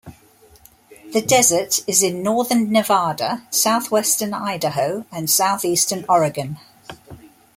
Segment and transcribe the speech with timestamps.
[1.13, 6.57] The desert is in northern Nevada, southwestern Idaho and southeastern Oregon.